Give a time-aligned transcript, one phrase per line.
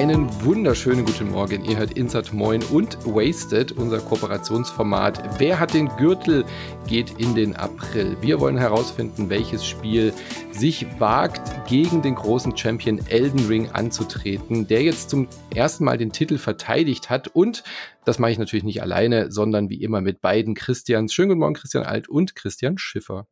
[0.00, 1.62] Einen wunderschönen guten Morgen.
[1.62, 5.38] Ihr hört Insert Moin und Wasted, unser Kooperationsformat.
[5.38, 6.46] Wer hat den Gürtel?
[6.88, 8.16] Geht in den April.
[8.22, 10.14] Wir wollen herausfinden, welches Spiel
[10.52, 16.12] sich wagt, gegen den großen Champion Elden Ring anzutreten, der jetzt zum ersten Mal den
[16.12, 17.28] Titel verteidigt hat.
[17.28, 17.62] Und
[18.06, 21.12] das mache ich natürlich nicht alleine, sondern wie immer mit beiden Christians.
[21.12, 23.26] Schönen guten Morgen, Christian Alt und Christian Schiffer.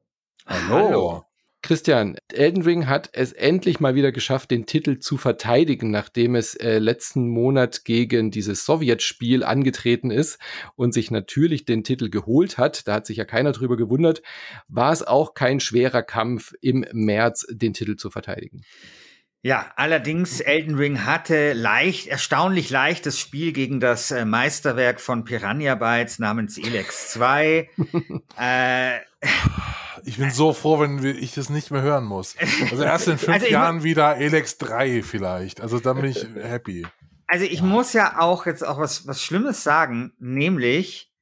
[0.46, 0.88] Hallo.
[0.88, 1.27] Hallo.
[1.60, 6.54] Christian, Elden Ring hat es endlich mal wieder geschafft, den Titel zu verteidigen, nachdem es
[6.54, 10.38] äh, letzten Monat gegen dieses Sowjetspiel angetreten ist
[10.76, 12.86] und sich natürlich den Titel geholt hat.
[12.86, 14.22] Da hat sich ja keiner drüber gewundert.
[14.68, 18.62] War es auch kein schwerer Kampf im März, den Titel zu verteidigen?
[19.42, 25.74] Ja, allerdings Elden Ring hatte leicht, erstaunlich leichtes Spiel gegen das äh, Meisterwerk von Piranha
[25.74, 27.68] Bytes namens Elex 2.
[28.38, 28.98] äh,
[30.04, 32.34] ich bin so froh, wenn ich das nicht mehr hören muss.
[32.70, 35.60] Also erst in fünf also Jahren wieder Elex 3 vielleicht.
[35.60, 36.86] Also dann bin ich happy.
[37.26, 37.64] Also ich ja.
[37.64, 41.12] muss ja auch jetzt auch was, was Schlimmes sagen, nämlich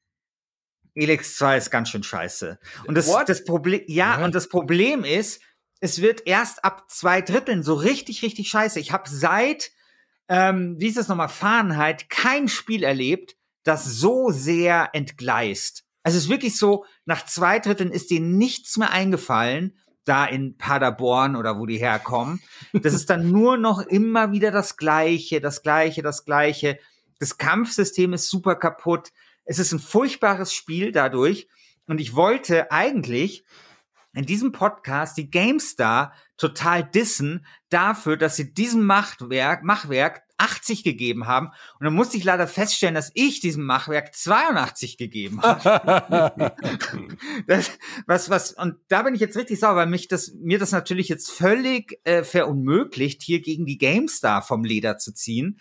[0.94, 2.58] Elex 2 ist ganz schön scheiße.
[2.86, 5.42] Und das, das Problem, ja, ja, und das Problem ist,
[5.80, 8.80] es wird erst ab zwei Dritteln so richtig, richtig scheiße.
[8.80, 9.70] Ich habe seit,
[10.28, 15.85] ähm, wie ist das nochmal, Fahrenheit, kein Spiel erlebt, das so sehr entgleist.
[16.06, 21.34] Es ist wirklich so, nach zwei Dritteln ist denen nichts mehr eingefallen, da in Paderborn
[21.34, 22.40] oder wo die herkommen.
[22.72, 26.78] Das ist dann nur noch immer wieder das Gleiche, das Gleiche, das Gleiche.
[27.18, 29.08] Das Kampfsystem ist super kaputt.
[29.46, 31.48] Es ist ein furchtbares Spiel dadurch.
[31.88, 33.44] Und ich wollte eigentlich
[34.14, 41.26] in diesem Podcast die GameStar total dissen dafür, dass sie diesem Machwerk, Machwerk 80 gegeben
[41.26, 41.48] haben.
[41.78, 46.54] Und dann musste ich leider feststellen, dass ich diesem Machwerk 82 gegeben habe.
[47.46, 47.70] das,
[48.06, 51.08] was, was, und da bin ich jetzt richtig sauer, weil mich das, mir das natürlich
[51.08, 55.60] jetzt völlig äh, verunmöglicht, hier gegen die GameStar vom Leder zu ziehen.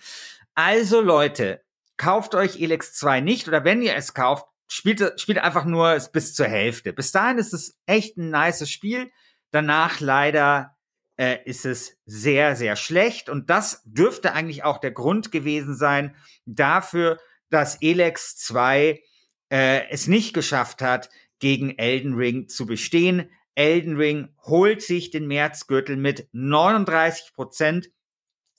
[0.54, 1.62] Also Leute,
[1.98, 6.34] kauft euch Elex 2 nicht oder wenn ihr es kauft, spielt, spielt einfach nur bis
[6.34, 6.94] zur Hälfte.
[6.94, 9.12] Bis dahin ist es echt ein nices Spiel.
[9.52, 10.75] Danach leider
[11.18, 13.30] äh, ist es sehr, sehr schlecht.
[13.30, 16.16] Und das dürfte eigentlich auch der Grund gewesen sein
[16.46, 19.02] dafür, dass Elex 2
[19.50, 21.10] äh, es nicht geschafft hat,
[21.40, 23.30] gegen Elden Ring zu bestehen.
[23.56, 27.90] Elden Ring holt sich den Märzgürtel mit 39 Prozent,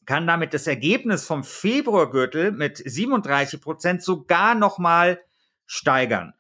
[0.07, 5.21] kann damit das Ergebnis vom Februargürtel mit 37 Prozent sogar noch mal
[5.67, 6.35] steigern.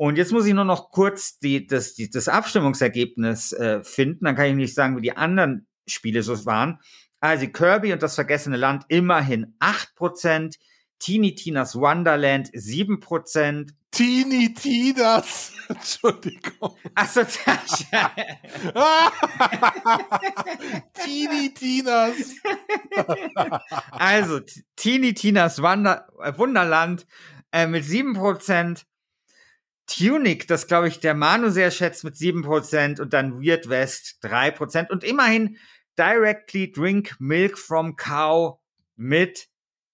[0.00, 4.24] Und jetzt muss ich nur noch kurz die, das, die, das Abstimmungsergebnis äh, finden.
[4.24, 6.80] Dann kann ich nicht sagen, wie die anderen Spiele so waren.
[7.20, 10.56] Also Kirby und das vergessene Land immerhin 8%,
[11.00, 13.74] Teeny Tinas Wonderland 7%.
[13.90, 16.78] Teeny Tinas, Entschuldigung.
[16.94, 17.20] Achso,
[20.94, 22.36] Teeny Tinas.
[23.90, 24.40] also
[24.76, 26.08] Teeny Tinas Wander
[26.38, 27.06] Wunderland
[27.52, 28.86] äh, mit 7%.
[29.96, 34.90] Tunic, das glaube ich der Manu sehr schätzt, mit 7% und dann Weird West 3%
[34.90, 35.56] und immerhin
[35.98, 38.58] Directly Drink Milk from Cow
[38.96, 39.48] mit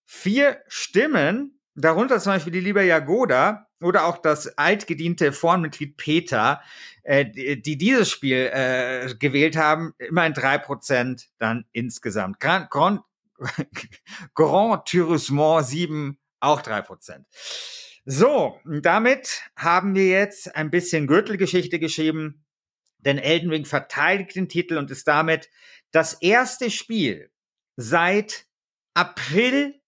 [0.05, 6.63] vier Stimmen, darunter zum Beispiel die liebe Jagoda oder auch das altgediente Forenmitglied Peter,
[7.03, 12.41] äh, die, die, dieses Spiel äh, gewählt haben, immerhin 3% dann insgesamt.
[12.41, 13.03] Grand, Grand,
[14.35, 17.27] Grand Turismo 7 auch drei Prozent.
[18.09, 22.45] So, damit haben wir jetzt ein bisschen Gürtelgeschichte geschrieben,
[22.99, 25.51] denn Elden Ring verteidigt den Titel und ist damit
[25.91, 27.33] das erste Spiel
[27.75, 28.47] seit
[28.95, 29.81] April,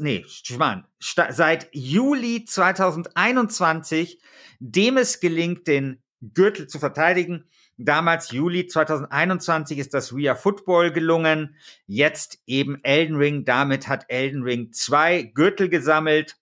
[0.00, 4.20] nee, Schwan, seit Juli 2021,
[4.58, 7.48] dem es gelingt, den Gürtel zu verteidigen.
[7.76, 11.54] Damals, Juli 2021, ist das Wii Football gelungen.
[11.86, 13.44] Jetzt eben Elden Ring.
[13.44, 16.41] Damit hat Elden Ring zwei Gürtel gesammelt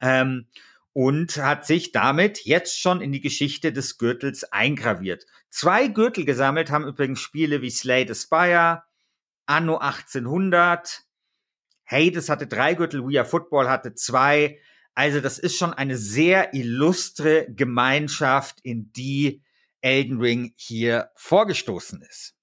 [0.00, 0.46] ähm,
[0.92, 5.26] und hat sich damit jetzt schon in die Geschichte des Gürtels eingraviert.
[5.50, 8.82] Zwei Gürtel gesammelt haben übrigens Spiele wie Slay the Spire,
[9.46, 11.04] Anno 1800,
[11.92, 14.58] Hades hatte drei Gürtel, Wii Football hatte zwei.
[14.94, 19.42] Also das ist schon eine sehr illustre Gemeinschaft, in die
[19.80, 22.34] Elden Ring hier vorgestoßen ist.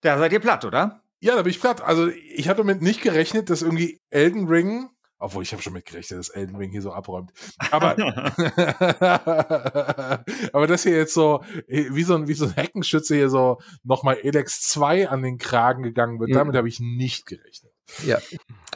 [0.00, 1.02] Da seid ihr platt, oder?
[1.20, 1.80] Ja, da bin ich platt.
[1.80, 6.18] Also ich hatte damit nicht gerechnet, dass irgendwie Elden Ring, obwohl ich habe schon mitgerechnet,
[6.18, 7.32] dass Elden Ring hier so abräumt.
[7.70, 7.96] Aber,
[10.52, 14.18] aber das hier jetzt so, wie so ein, wie so ein Heckenschütze hier so nochmal
[14.22, 16.34] Elex 2 an den Kragen gegangen wird, mhm.
[16.34, 17.72] damit habe ich nicht gerechnet.
[18.04, 18.18] Ja.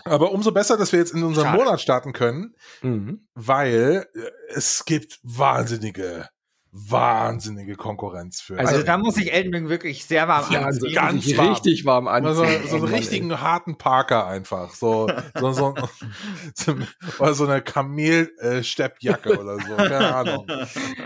[0.05, 3.29] Aber umso besser, dass wir jetzt in unserem Monat starten können, mhm.
[3.35, 6.29] weil äh, es gibt wahnsinnige
[6.73, 8.59] wahnsinnige Konkurrenz für.
[8.59, 10.95] Also, also da muss ich Elden Ring wirklich sehr warm ja, anziehen.
[10.95, 11.49] Ganz warm.
[11.51, 12.63] richtig warm anziehen.
[12.65, 13.37] So, so einen richtigen ey.
[13.37, 14.75] harten Parker einfach.
[14.75, 15.09] So,
[15.39, 15.75] so, so,
[16.55, 16.77] so
[17.19, 19.77] oder so eine Kamelsteppjacke oder so.
[19.77, 20.47] Keine Ahnung.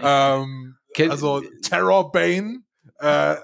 [0.02, 0.76] Ähm,
[1.10, 2.60] also Terror Bane.
[3.00, 3.34] Äh,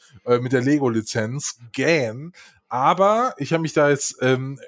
[0.41, 2.33] mit der Lego-Lizenz, GAN.
[2.69, 4.61] Aber ich habe mich da jetzt ähm,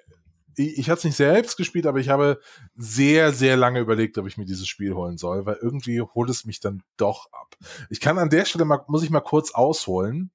[0.57, 2.41] ich, ich hatte es nicht selbst gespielt, aber ich habe
[2.77, 6.45] sehr, sehr lange überlegt, ob ich mir dieses Spiel holen soll, weil irgendwie holt es
[6.45, 7.57] mich dann doch ab.
[7.91, 10.31] Ich kann an der Stelle mal, muss ich mal kurz ausholen,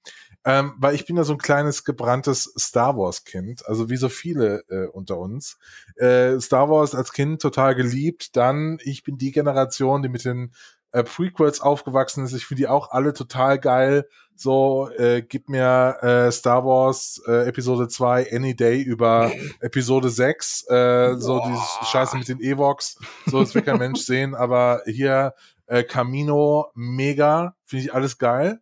[0.46, 4.10] ähm, weil ich bin ja so ein kleines gebranntes Star Wars Kind, also wie so
[4.10, 5.58] viele äh, unter uns.
[5.96, 10.54] Äh, Star Wars als Kind total geliebt, dann ich bin die Generation, die mit den
[10.92, 12.34] äh, Prequels aufgewachsen ist.
[12.34, 14.08] Ich finde die auch alle total geil.
[14.36, 20.68] So, äh, gib mir äh, Star Wars äh, Episode 2 Any Day über Episode 6.
[20.70, 22.98] Äh, so dieses Scheiße mit den Evox.
[23.26, 24.36] So, das will kein Mensch sehen.
[24.36, 25.34] Aber hier
[25.66, 27.56] äh, Camino, mega.
[27.66, 28.60] Finde ich alles geil.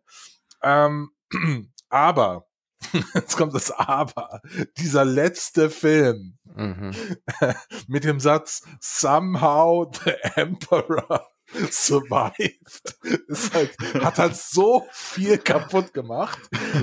[0.62, 1.10] Ähm,
[1.88, 2.46] aber
[3.14, 4.40] Jetzt kommt das Aber.
[4.78, 6.94] Dieser letzte Film mhm.
[7.88, 11.26] mit dem Satz Somehow the Emperor
[11.70, 12.98] survived.
[13.52, 16.38] Halt, hat halt so viel kaputt gemacht,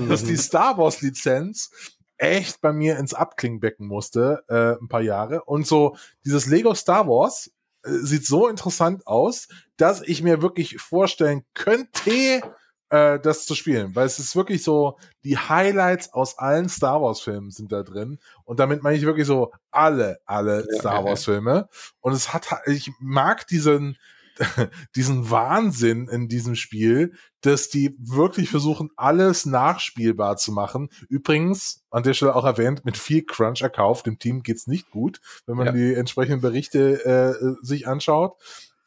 [0.08, 0.38] dass die mhm.
[0.38, 1.70] Star Wars Lizenz
[2.16, 5.44] echt bei mir ins Abklingbecken musste, äh, ein paar Jahre.
[5.44, 7.50] Und so dieses Lego Star Wars
[7.84, 12.42] äh, sieht so interessant aus, dass ich mir wirklich vorstellen könnte,
[12.90, 17.20] äh, das zu spielen, weil es ist wirklich so, die Highlights aus allen Star Wars
[17.20, 21.24] Filmen sind da drin und damit meine ich wirklich so alle, alle ja, Star Wars
[21.24, 21.68] Filme
[22.00, 23.96] und es hat, ich mag diesen,
[24.96, 30.88] diesen Wahnsinn in diesem Spiel, dass die wirklich versuchen, alles nachspielbar zu machen.
[31.08, 34.06] Übrigens, an der Stelle auch erwähnt, mit viel Crunch erkauft.
[34.06, 35.72] Dem Team geht's nicht gut, wenn man ja.
[35.72, 38.36] die entsprechenden Berichte äh, sich anschaut.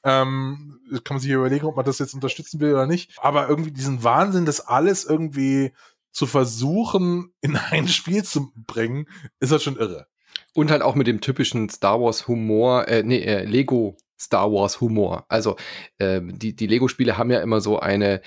[0.04, 3.12] Ähm, kann man sich überlegen, ob man das jetzt unterstützen will oder nicht.
[3.18, 5.74] Aber irgendwie diesen Wahnsinn, das alles irgendwie
[6.12, 9.08] zu versuchen, in ein Spiel zu bringen,
[9.40, 10.08] ist halt schon irre.
[10.54, 14.82] Und halt auch mit dem typischen Star Wars Humor, äh, nee, äh, Lego Star Wars
[14.82, 15.26] Humor.
[15.30, 15.56] Also
[15.98, 18.22] äh, die, die Lego-Spiele haben ja immer so eine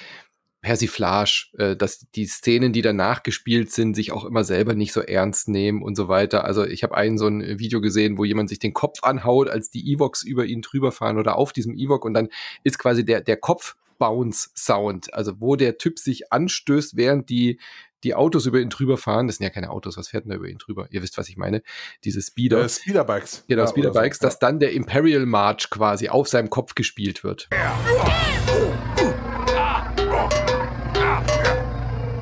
[0.62, 5.00] Persiflage, äh, dass die Szenen, die danach gespielt sind, sich auch immer selber nicht so
[5.00, 6.44] ernst nehmen und so weiter.
[6.44, 9.70] Also ich habe einen so ein Video gesehen, wo jemand sich den Kopf anhaut, als
[9.70, 12.28] die Evox über ihn drüber fahren oder auf diesem Evok und dann
[12.62, 17.61] ist quasi der, der Kopf Bounce Sound, also wo der Typ sich anstößt, während die
[18.04, 19.26] die Autos über ihn drüber fahren.
[19.26, 20.88] Das sind ja keine Autos, was fährt denn da über ihn drüber?
[20.90, 21.62] Ihr wisst, was ich meine.
[22.04, 22.64] Diese Speeder.
[22.64, 23.45] Äh, Speederbikes.
[23.49, 24.26] Genau, ja, Speederbikes, so.
[24.26, 27.49] dass dann der Imperial March quasi auf seinem Kopf gespielt wird.
[27.52, 29.00] Ja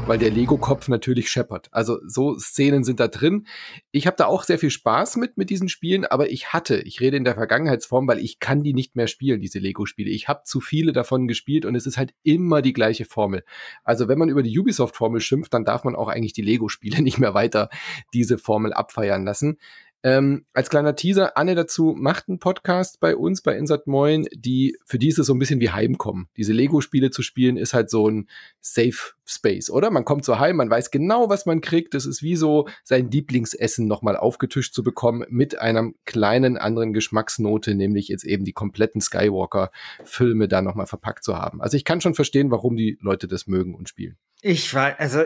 [0.08, 1.68] weil der Lego-Kopf natürlich scheppert.
[1.70, 3.46] Also so Szenen sind da drin.
[3.90, 7.02] Ich habe da auch sehr viel Spaß mit, mit diesen Spielen, aber ich hatte, ich
[7.02, 10.08] rede in der Vergangenheitsform, weil ich kann die nicht mehr spielen, diese Lego-Spiele.
[10.08, 13.44] Ich habe zu viele davon gespielt und es ist halt immer die gleiche Formel.
[13.84, 17.18] Also wenn man über die Ubisoft-Formel schimpft, dann darf man auch eigentlich die Lego-Spiele nicht
[17.18, 17.68] mehr weiter
[18.14, 19.58] diese Formel abfeiern lassen.
[20.02, 24.76] Ähm, als kleiner Teaser, Anne dazu macht einen Podcast bei uns, bei Insert Moin, die,
[24.84, 26.28] für die ist es so ein bisschen wie Heimkommen.
[26.36, 28.28] Diese Lego-Spiele zu spielen ist halt so ein
[28.60, 29.90] Safe Space, oder?
[29.90, 31.92] Man kommt so heim, man weiß genau, was man kriegt.
[31.94, 37.74] Das ist wie so sein Lieblingsessen nochmal aufgetischt zu bekommen mit einer kleinen anderen Geschmacksnote,
[37.74, 41.60] nämlich jetzt eben die kompletten Skywalker-Filme da nochmal verpackt zu haben.
[41.60, 44.16] Also ich kann schon verstehen, warum die Leute das mögen und spielen.
[44.40, 45.24] Ich war, also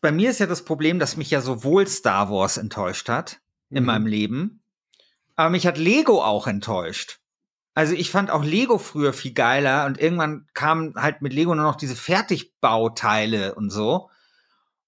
[0.00, 3.82] bei mir ist ja das Problem, dass mich ja sowohl Star Wars enttäuscht hat, in
[3.82, 3.86] mhm.
[3.86, 4.62] meinem Leben.
[5.36, 7.20] Aber mich hat Lego auch enttäuscht.
[7.74, 11.64] Also ich fand auch Lego früher viel geiler und irgendwann kamen halt mit Lego nur
[11.64, 14.08] noch diese Fertigbauteile und so.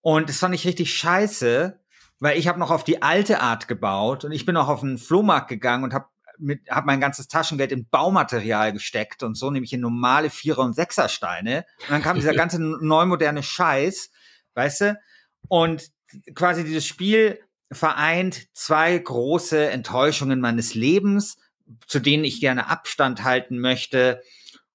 [0.00, 1.78] Und das fand ich richtig scheiße.
[2.20, 4.98] weil ich habe noch auf die alte Art gebaut und ich bin auch auf den
[4.98, 6.06] Flohmarkt gegangen und habe
[6.38, 10.74] mit habe mein ganzes Taschengeld in Baumaterial gesteckt und so nämlich in normale Vierer und
[10.74, 14.10] Sechser Steine und dann kam dieser ganze neumoderne Scheiß,
[14.54, 15.00] weißt du?
[15.48, 15.90] Und
[16.34, 17.38] quasi dieses Spiel
[17.70, 21.38] vereint zwei große Enttäuschungen meines Lebens,
[21.86, 24.22] zu denen ich gerne Abstand halten möchte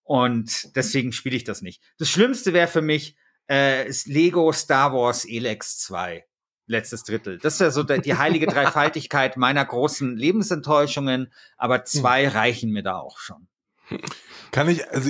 [0.04, 1.82] und deswegen spiele ich das nicht.
[1.98, 3.16] Das Schlimmste wäre für mich
[3.50, 6.26] äh, ist Lego Star Wars Elex 2
[6.66, 7.40] letztes Drittel.
[7.40, 12.32] Das ist ja so die heilige Dreifaltigkeit meiner großen Lebensenttäuschungen, aber zwei hm.
[12.32, 13.48] reichen mir da auch schon.
[14.52, 15.10] Kann ich, also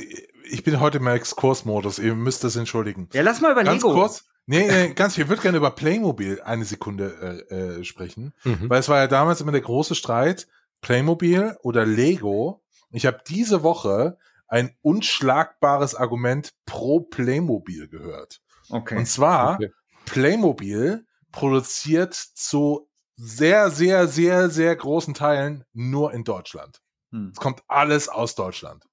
[0.50, 3.08] ich bin heute im Exkursmodus, ihr müsst das entschuldigen.
[3.14, 3.94] Ja, lass mal über ganz Lego.
[3.94, 8.70] Kurz, nee, nee, ganz, ich würde gerne über Playmobil eine Sekunde äh, äh, sprechen, mhm.
[8.70, 10.48] weil es war ja damals immer der große Streit,
[10.82, 12.64] Playmobil oder Lego.
[12.92, 18.42] Ich habe diese Woche ein unschlagbares Argument pro Playmobil gehört.
[18.70, 18.98] Okay.
[18.98, 19.72] Und zwar, okay.
[20.06, 26.82] Playmobil produziert zu sehr, sehr, sehr, sehr großen Teilen nur in Deutschland.
[27.12, 27.32] Hm.
[27.34, 28.84] Es kommt alles aus Deutschland.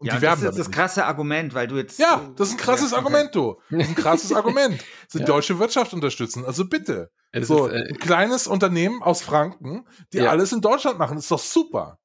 [0.00, 1.98] Und ja, die werben das ist das krasse Argument, weil du jetzt.
[1.98, 3.06] Ja, das ist ein krasses ja, okay.
[3.06, 3.60] Argument, du.
[3.70, 4.82] Das ist ein krasses Argument.
[5.12, 5.24] Die ja.
[5.26, 6.46] deutsche Wirtschaft unterstützen.
[6.46, 7.10] Also bitte.
[7.32, 10.30] Es so, ist, äh, ein kleines Unternehmen aus Franken, die ja.
[10.30, 11.98] alles in Deutschland machen, ist doch super.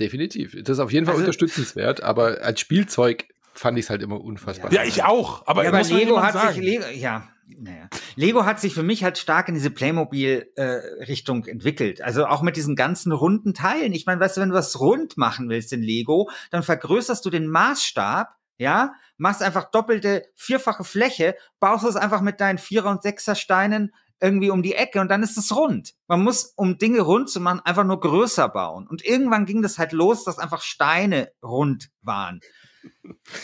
[0.00, 0.56] Definitiv.
[0.64, 4.20] Das ist auf jeden Fall also, unterstützenswert, aber als Spielzeug fand ich es halt immer
[4.20, 4.72] unfassbar.
[4.72, 5.46] Ja, ich auch.
[5.46, 6.54] Aber, ja, aber Lego hat sagen.
[6.54, 7.88] sich Lego, ja, naja.
[8.14, 12.00] Lego hat sich für mich halt stark in diese Playmobil-Richtung äh, entwickelt.
[12.02, 13.92] Also auch mit diesen ganzen runden Teilen.
[13.92, 17.30] Ich meine, weißt du, wenn du was rund machen willst in Lego, dann vergrößerst du
[17.30, 23.02] den Maßstab, ja, machst einfach doppelte, vierfache Fläche, baust es einfach mit deinen Vierer- und
[23.02, 25.94] Sechser Steinen irgendwie um die Ecke und dann ist es rund.
[26.08, 28.86] Man muss, um Dinge rund zu machen, einfach nur größer bauen.
[28.88, 32.40] Und irgendwann ging das halt los, dass einfach Steine rund waren.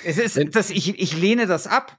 [0.04, 1.98] Es ist, das, ich, ich lehne das ab.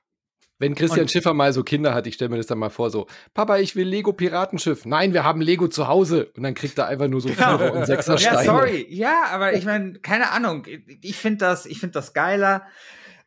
[0.57, 2.89] Wenn Christian und Schiffer mal so Kinder hat, ich stelle mir das dann mal vor,
[2.89, 4.85] so, Papa, ich will Lego Piratenschiff.
[4.85, 6.31] Nein, wir haben Lego zu Hause.
[6.35, 7.71] Und dann kriegt er einfach nur so Vierer ja.
[7.71, 8.37] und Sechser Steine.
[8.37, 8.87] Ja, sorry.
[8.89, 10.65] Ja, aber ich meine, keine Ahnung.
[11.01, 12.65] Ich finde das, ich finde das geiler.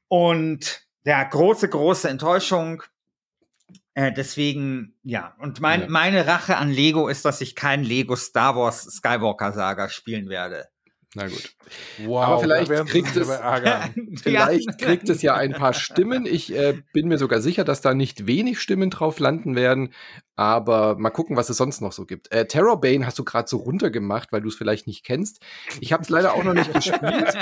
[0.09, 2.83] Und ja, große, große Enttäuschung.
[3.93, 5.35] Äh, deswegen, ja.
[5.39, 5.87] Und mein, ja.
[5.91, 10.69] meine Rache an Lego ist, dass ich kein Lego Star Wars Skywalker Saga spielen werde.
[11.19, 11.51] Na gut.
[12.05, 13.29] Wow, Aber vielleicht kriegt es,
[14.23, 16.27] vielleicht kriegt es ja ein paar Stimmen.
[16.27, 19.93] Ich äh, bin mir sogar sicher, dass da nicht wenig Stimmen drauf landen werden.
[20.37, 22.31] Aber mal gucken, was es sonst noch so gibt.
[22.31, 25.41] Äh, Terrorbane hast du gerade so runtergemacht, weil du es vielleicht nicht kennst.
[25.81, 27.35] Ich habe es leider auch noch nicht gespielt.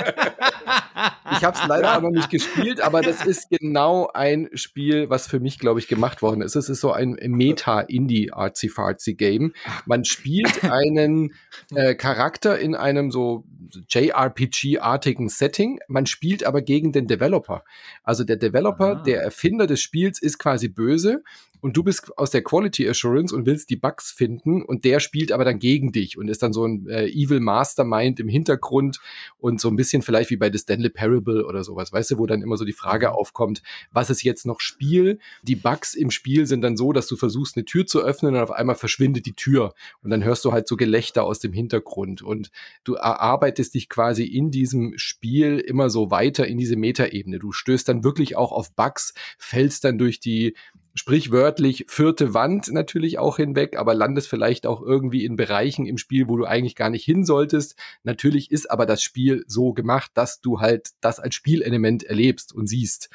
[1.33, 5.27] ich habe es leider auch noch nicht gespielt, aber das ist genau ein Spiel, was
[5.27, 6.55] für mich, glaube ich, gemacht worden ist.
[6.55, 9.53] Es ist so ein Meta-Indie-Artsy-Fartsy-Game.
[9.85, 11.35] Man spielt einen
[11.75, 13.43] äh, Charakter in einem so
[13.87, 15.79] JRPG-artigen Setting.
[15.87, 17.63] Man spielt aber gegen den Developer.
[18.03, 19.03] Also der Developer, Aha.
[19.03, 21.23] der Erfinder des Spiels, ist quasi böse
[21.61, 25.31] und du bist aus der Quality Assurance und willst die Bugs finden und der spielt
[25.31, 28.99] aber dann gegen dich und ist dann so ein äh, Evil Mastermind im Hintergrund
[29.37, 32.25] und so ein bisschen vielleicht wie bei The Stanley Parable oder sowas, weißt du, wo
[32.25, 33.13] dann immer so die Frage mhm.
[33.13, 33.61] aufkommt,
[33.91, 35.19] was ist jetzt noch Spiel?
[35.43, 38.41] Die Bugs im Spiel sind dann so, dass du versuchst, eine Tür zu öffnen und
[38.41, 42.21] auf einmal verschwindet die Tür und dann hörst du halt so Gelächter aus dem Hintergrund
[42.21, 42.51] und
[42.83, 47.39] du erarbeitest dich quasi in diesem Spiel immer so weiter in diese Metaebene.
[47.39, 50.55] Du stößt dann wirklich auch auf Bugs, fällst dann durch die
[50.97, 56.27] sprichwörtlich vierte Wand natürlich auch hinweg, aber landest vielleicht auch irgendwie in Bereichen im Spiel,
[56.27, 57.75] wo du eigentlich gar nicht hin solltest.
[58.03, 62.67] Natürlich ist aber das Spiel so gemacht, dass du halt das als Spielelement erlebst und
[62.67, 63.09] siehst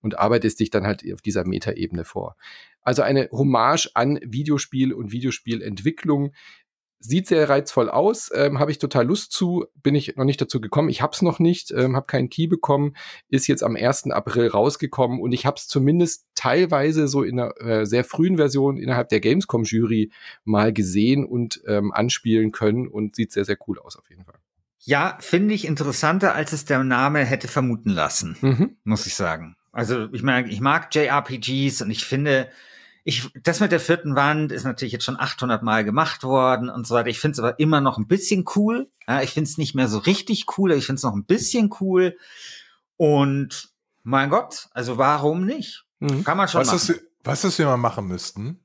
[0.00, 2.36] und arbeitest dich dann halt auf dieser Metaebene vor.
[2.82, 6.32] Also eine Hommage an Videospiel und Videospielentwicklung,
[7.00, 10.60] Sieht sehr reizvoll aus, ähm, habe ich total Lust zu, bin ich noch nicht dazu
[10.60, 10.88] gekommen.
[10.88, 12.96] Ich habe es noch nicht, ähm, habe keinen Key bekommen,
[13.28, 14.10] ist jetzt am 1.
[14.10, 18.78] April rausgekommen und ich habe es zumindest teilweise so in einer äh, sehr frühen Version
[18.78, 20.10] innerhalb der Gamescom-Jury
[20.44, 24.38] mal gesehen und ähm, anspielen können und sieht sehr, sehr cool aus auf jeden Fall.
[24.80, 28.76] Ja, finde ich interessanter, als es der Name hätte vermuten lassen, mhm.
[28.84, 29.56] muss ich sagen.
[29.70, 32.48] Also ich meine, ich mag JRPGs und ich finde,
[33.08, 36.86] ich, das mit der vierten Wand ist natürlich jetzt schon 800 Mal gemacht worden und
[36.86, 37.08] so weiter.
[37.08, 38.90] Ich finde es aber immer noch ein bisschen cool.
[39.08, 41.70] Ja, ich finde es nicht mehr so richtig cool, ich finde es noch ein bisschen
[41.80, 42.18] cool.
[42.98, 43.70] Und
[44.02, 45.86] mein Gott, also warum nicht?
[46.00, 46.22] Mhm.
[46.22, 46.86] Kann man schon was machen.
[46.86, 48.60] Das, was das wir mal machen müssten?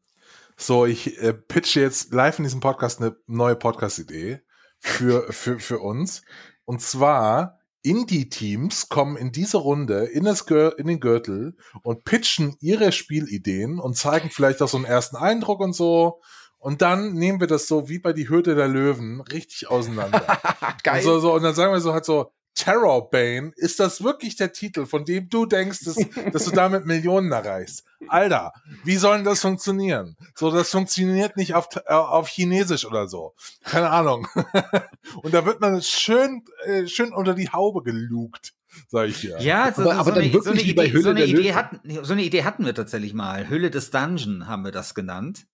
[0.57, 4.41] So, ich äh, pitche jetzt live in diesem Podcast eine neue Podcast-Idee
[4.77, 6.21] für, für, für uns.
[6.65, 12.91] Und zwar Indie-Teams kommen in diese Runde in, das in den Gürtel und pitchen ihre
[12.91, 16.21] Spielideen und zeigen vielleicht auch so einen ersten Eindruck und so.
[16.57, 20.25] Und dann nehmen wir das so wie bei die Hürde der Löwen richtig auseinander.
[20.83, 20.99] Geil.
[20.99, 24.53] Und, so, so, und dann sagen wir so halt so, Terrorbane, ist das wirklich der
[24.53, 25.95] Titel, von dem du denkst, dass,
[26.31, 27.83] dass du damit Millionen erreichst?
[28.07, 30.15] Alter, wie soll denn das funktionieren?
[30.35, 33.33] So, das funktioniert nicht auf, äh, auf Chinesisch oder so.
[33.63, 34.27] Keine Ahnung.
[35.23, 38.53] Und da wird man schön, äh, schön unter die Haube gelugt
[38.87, 39.39] sag ich ja.
[39.39, 42.13] Ja, so, aber, so, aber so, eine, so, eine Idee, so, eine Idee hatten, so
[42.13, 43.49] eine Idee hatten wir tatsächlich mal.
[43.49, 45.45] Hülle des Dungeon haben wir das genannt.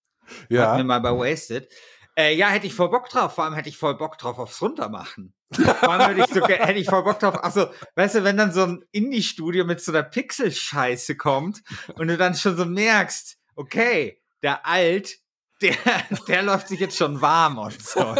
[0.50, 0.68] Ja.
[0.68, 1.70] Hatten wir mal bei Wasted.
[2.16, 3.36] Äh, ja, hätte ich voll Bock drauf.
[3.36, 5.34] Vor allem hätte ich voll Bock drauf aufs Runtermachen.
[5.52, 7.44] Hätte ich, so, hätte ich voll Bock drauf.
[7.44, 11.62] Also, weißt du, wenn dann so ein Indie-Studio mit so einer Pixel-Scheiße kommt
[11.96, 15.18] und du dann schon so merkst, okay, der Alt,
[15.62, 15.76] der,
[16.28, 18.00] der läuft sich jetzt schon warm und so.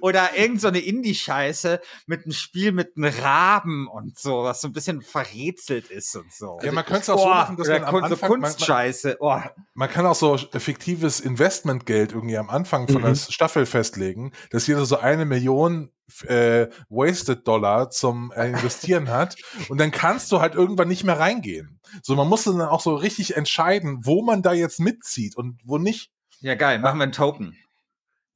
[0.00, 4.68] Oder irgend so eine Indie-Scheiße mit einem Spiel mit einem Raben und so, was so
[4.68, 6.58] ein bisschen verrätselt ist und so.
[6.62, 9.18] Ja, man könnte es auch so machen, dass man am Anfang, so Kunstscheiße.
[9.20, 13.06] Man, man, man, kann auch so fiktives Investmentgeld irgendwie am Anfang von mhm.
[13.06, 15.90] der Staffel festlegen, dass jeder so eine Million
[16.26, 19.36] äh, Wasted Dollar zum äh, Investieren hat
[19.68, 21.80] und dann kannst du halt irgendwann nicht mehr reingehen.
[22.02, 25.78] So, man muss dann auch so richtig entscheiden, wo man da jetzt mitzieht und wo
[25.78, 26.10] nicht.
[26.40, 27.56] Ja, geil, machen wir einen Token.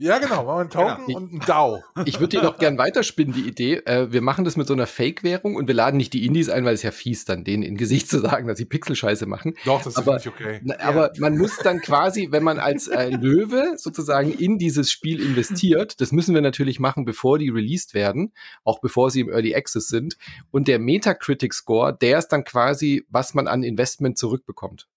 [0.02, 1.18] Ja, genau, machen wir einen Token genau.
[1.18, 1.78] und einen DAO.
[2.06, 3.76] Ich würde dir noch gern weiterspinnen, die Idee.
[3.84, 6.64] Äh, wir machen das mit so einer Fake-Währung und wir laden nicht die Indies ein,
[6.64, 9.54] weil es ja fies dann denen in Gesicht zu sagen, dass sie Pixelscheiße machen.
[9.64, 10.60] Doch, das aber, ist nicht okay.
[10.64, 15.22] Na, aber man muss dann quasi, wenn man als äh, Löwe sozusagen in dieses Spiel
[15.22, 18.32] investiert, das müssen wir natürlich machen, bevor die released werden,
[18.64, 20.16] auch bevor sie im Early Access sind.
[20.50, 24.88] Und der Metacritic-Score, der ist dann quasi, was man an Investment zurückbekommt.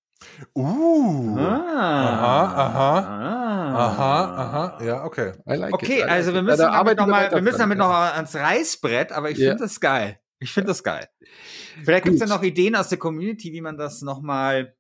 [0.55, 1.36] Uh.
[1.38, 2.10] Ah.
[2.10, 3.00] Aha, aha.
[3.00, 3.55] Ah.
[3.75, 4.86] Aha, aha.
[4.86, 5.34] Ja, okay.
[5.46, 6.05] Like okay, it.
[6.05, 9.38] also wir müssen ja, damit noch mal, wir müssen damit noch ans Reißbrett, aber ich
[9.38, 9.51] yeah.
[9.51, 10.20] finde das geil.
[10.39, 11.08] Ich finde das geil.
[11.84, 14.75] Vielleicht gibt es ja noch Ideen aus der Community, wie man das noch mal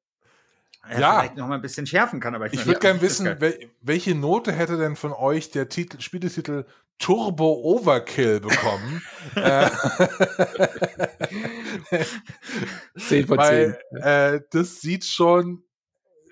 [0.87, 1.19] äh, ja.
[1.19, 2.35] vielleicht noch mal ein bisschen schärfen kann.
[2.35, 3.35] Aber ich, ich würde gerne wissen,
[3.81, 6.65] welche Note hätte denn von euch der Titel, Spieletitel
[6.97, 9.03] Turbo Overkill bekommen?
[9.35, 9.41] 10
[13.23, 13.29] äh, von 10.
[13.29, 15.65] Weil, äh, das sieht schon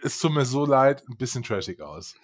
[0.04, 2.16] es tut mir so leid, ein bisschen trashig aus.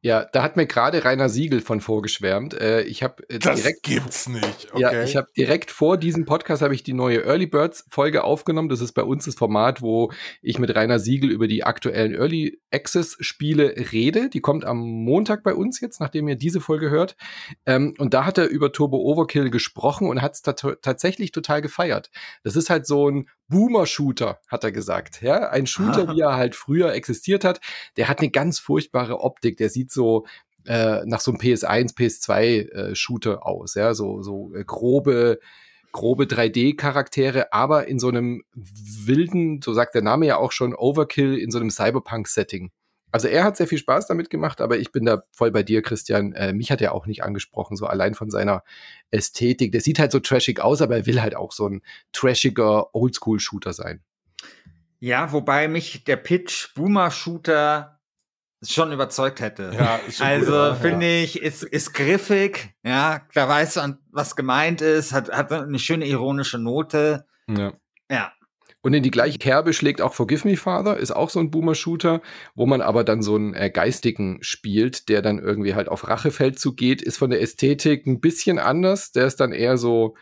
[0.00, 2.54] Ja, da hat mir gerade Rainer Siegel von vorgeschwärmt.
[2.54, 4.68] Äh, ich habe äh, das direkt gibt's nicht.
[4.72, 4.80] Okay.
[4.80, 8.68] Ja, ich habe direkt vor diesem Podcast habe ich die neue Early Birds Folge aufgenommen.
[8.68, 12.60] Das ist bei uns das Format, wo ich mit Rainer Siegel über die aktuellen Early
[12.70, 14.28] Access Spiele rede.
[14.28, 17.16] Die kommt am Montag bei uns jetzt, nachdem ihr diese Folge hört.
[17.66, 22.10] Ähm, und da hat er über Turbo Overkill gesprochen und hat es tatsächlich total gefeiert.
[22.44, 25.22] Das ist halt so ein Boomer-Shooter, hat er gesagt.
[25.22, 27.60] Ja, ein Shooter, wie er halt früher existiert hat.
[27.96, 29.56] Der hat eine ganz furchtbare Optik.
[29.56, 30.26] Der sieht so
[30.66, 33.74] äh, nach so einem PS1, PS2 äh, aus.
[33.74, 35.38] Ja, so so äh, grobe
[35.92, 41.36] grobe 3D-Charaktere, aber in so einem wilden, so sagt der Name ja auch schon, Overkill
[41.38, 42.70] in so einem Cyberpunk-Setting.
[43.10, 45.80] Also er hat sehr viel Spaß damit gemacht, aber ich bin da voll bei dir,
[45.80, 46.34] Christian.
[46.34, 48.62] Äh, mich hat er auch nicht angesprochen, so allein von seiner
[49.10, 49.72] Ästhetik.
[49.72, 51.80] Der sieht halt so trashig aus, aber er will halt auch so ein
[52.12, 54.02] trashiger Oldschool-Shooter sein.
[55.00, 57.97] Ja, wobei mich der Pitch Boomer-Shooter
[58.62, 59.70] schon überzeugt hätte.
[59.74, 61.22] Ja, also ja, finde ja.
[61.22, 66.06] ich, ist, ist griffig, ja, da weiß man, was gemeint ist, hat, hat eine schöne
[66.06, 67.26] ironische Note.
[67.48, 67.72] Ja.
[68.10, 68.32] Ja.
[68.80, 72.22] Und in die gleiche Kerbe schlägt auch Forgive Me Father, ist auch so ein Boomer-Shooter,
[72.54, 76.76] wo man aber dann so einen äh, Geistigen spielt, der dann irgendwie halt auf Rachefeldzug
[76.76, 79.10] geht, ist von der Ästhetik ein bisschen anders.
[79.12, 80.16] Der ist dann eher so,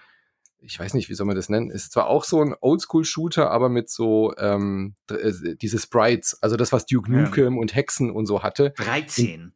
[0.61, 3.69] ich weiß nicht, wie soll man das nennen, ist zwar auch so ein Oldschool-Shooter, aber
[3.69, 7.61] mit so ähm, äh, diese Sprites, also das, was Duke Nukem ja.
[7.61, 8.73] und Hexen und so hatte.
[8.79, 9.27] 13.
[9.27, 9.53] In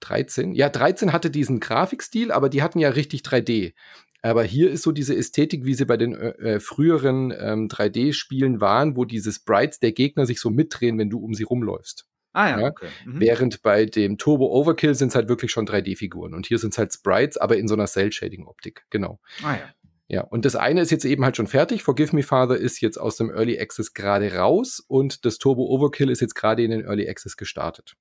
[0.00, 0.52] 13?
[0.52, 3.74] Ja, 13 hatte diesen Grafikstil, aber die hatten ja richtig 3D.
[4.22, 8.60] Aber hier ist so diese Ästhetik, wie sie bei den äh, äh früheren ähm, 3D-Spielen
[8.60, 12.06] waren, wo diese Sprites der Gegner sich so mitdrehen, wenn du um sie rumläufst.
[12.32, 12.66] Ah ja, ja?
[12.68, 12.88] okay.
[13.04, 13.20] Mhm.
[13.20, 16.34] Während bei dem Turbo Overkill sind es halt wirklich schon 3D-Figuren.
[16.34, 18.84] Und hier sind es halt Sprites, aber in so einer Cell-Shading-Optik.
[18.90, 19.20] Genau.
[19.42, 19.70] Ah ja.
[20.08, 21.82] Ja, und das eine ist jetzt eben halt schon fertig.
[21.82, 26.10] Forgive Me Father ist jetzt aus dem Early Access gerade raus und das Turbo Overkill
[26.10, 27.96] ist jetzt gerade in den Early Access gestartet.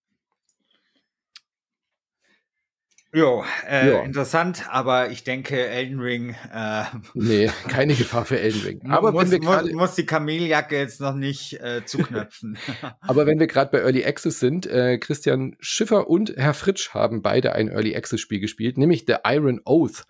[3.15, 6.35] Jo, äh, jo, interessant, aber ich denke, Elden Ring.
[6.53, 8.81] Äh, nee, keine Gefahr für Elden Ring.
[8.89, 12.57] Aber muss, wenn wir muss, muss die Kameljacke jetzt noch nicht äh, zuknöpfen.
[12.99, 17.21] aber wenn wir gerade bei Early Access sind, äh, Christian Schiffer und Herr Fritsch haben
[17.21, 20.05] beide ein Early Access Spiel gespielt, nämlich The Iron Oath.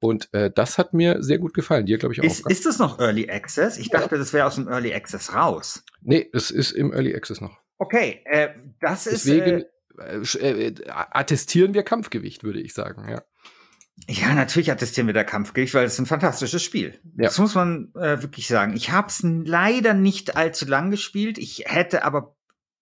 [0.00, 1.86] Und äh, das hat mir sehr gut gefallen.
[1.86, 2.24] Dir, glaube ich, auch.
[2.24, 3.76] Ist, ist das noch Early Access?
[3.78, 5.84] Ich dachte, das wäre aus dem Early Access raus.
[6.00, 7.58] Nee, es ist im Early Access noch.
[7.78, 8.48] Okay, äh,
[8.80, 9.64] das Deswegen,
[10.00, 10.34] ist.
[10.36, 13.22] Äh, äh, attestieren wir Kampfgewicht, würde ich sagen, ja.
[14.08, 16.98] Ja, natürlich attestieren wir da Kampfgewicht, weil es ein fantastisches Spiel.
[17.16, 17.24] Ja.
[17.24, 18.74] Das muss man äh, wirklich sagen.
[18.74, 21.36] Ich habe es leider nicht allzu lang gespielt.
[21.36, 22.34] Ich hätte aber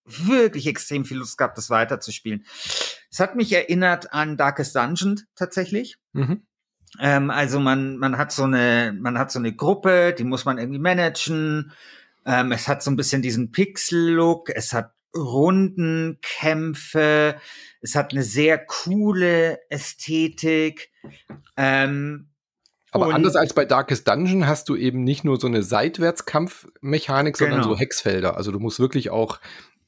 [0.05, 2.45] wirklich extrem viel Lust gehabt, das weiterzuspielen.
[3.11, 5.97] Es hat mich erinnert an Darkest Dungeon tatsächlich.
[6.13, 6.43] Mhm.
[6.99, 10.57] Ähm, also man, man hat so eine, man hat so eine Gruppe, die muss man
[10.57, 11.73] irgendwie managen.
[12.25, 17.35] Ähm, es hat so ein bisschen diesen Pixel-Look, es hat Rundenkämpfe,
[17.81, 20.89] es hat eine sehr coole Ästhetik.
[21.57, 22.29] Ähm,
[22.91, 27.51] aber anders als bei Darkest Dungeon hast du eben nicht nur so eine Seitwärtskampfmechanik, genau.
[27.51, 28.35] sondern so Hexfelder.
[28.35, 29.39] Also du musst wirklich auch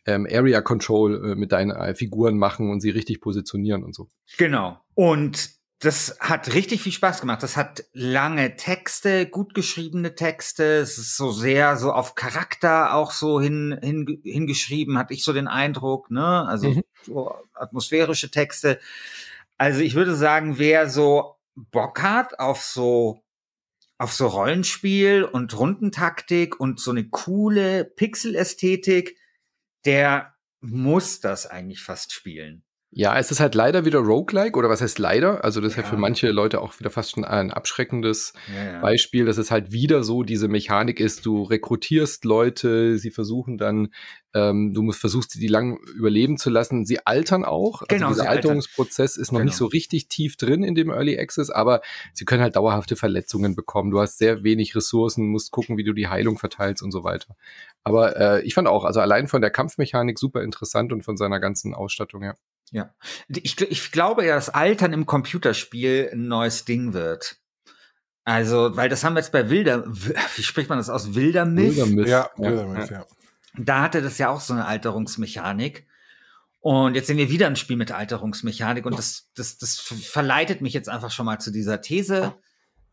[0.05, 4.07] ähm, Area Control äh, mit deinen äh, Figuren machen und sie richtig positionieren und so.
[4.37, 4.79] Genau.
[4.93, 5.49] Und
[5.81, 7.41] das hat richtig viel Spaß gemacht.
[7.41, 10.63] Das hat lange Texte, gut geschriebene Texte.
[10.77, 15.33] Es ist so sehr so auf Charakter auch so hin, hin, hingeschrieben, hatte ich so
[15.33, 16.45] den Eindruck, ne?
[16.47, 16.83] Also mhm.
[17.01, 18.79] so atmosphärische Texte.
[19.57, 23.23] Also ich würde sagen, wer so Bock hat auf so
[23.97, 29.17] auf so Rollenspiel und Rundentaktik und so eine coole Pixel-Ästhetik,
[29.85, 32.63] der muss das eigentlich fast spielen.
[32.93, 35.45] Ja, es ist halt leider wieder Roguelike, oder was heißt leider?
[35.45, 35.79] Also das ja.
[35.79, 38.81] ist ja für manche Leute auch wieder fast schon ein abschreckendes ja, ja.
[38.81, 43.93] Beispiel, dass es halt wieder so diese Mechanik ist, du rekrutierst Leute, sie versuchen dann,
[44.33, 46.85] ähm, du musst versuchst, die lang überleben zu lassen.
[46.85, 47.81] Sie altern auch.
[47.81, 49.21] Also genau, also dieser Alterungsprozess altern.
[49.21, 49.45] ist noch genau.
[49.45, 53.55] nicht so richtig tief drin in dem Early Access, aber sie können halt dauerhafte Verletzungen
[53.55, 53.91] bekommen.
[53.91, 57.37] Du hast sehr wenig Ressourcen, musst gucken, wie du die Heilung verteilst und so weiter.
[57.85, 61.39] Aber äh, ich fand auch, also allein von der Kampfmechanik super interessant und von seiner
[61.39, 62.35] ganzen Ausstattung, ja.
[62.71, 62.93] Ja.
[63.27, 67.37] Ich, ich glaube ja, dass Altern im Computerspiel ein neues Ding wird.
[68.23, 69.83] Also, weil das haben wir jetzt bei Wilder,
[70.35, 71.13] wie spricht man das aus?
[71.13, 71.75] Wildermyth?
[71.75, 72.07] Wildermyth.
[72.07, 73.05] Ja, Wildermyth, ja.
[73.57, 75.85] Da hatte das ja auch so eine Alterungsmechanik.
[76.61, 80.73] Und jetzt sehen wir wieder ein Spiel mit Alterungsmechanik und das, das, das verleitet mich
[80.73, 82.35] jetzt einfach schon mal zu dieser These